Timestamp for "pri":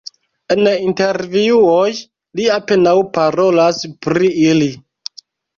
4.07-4.33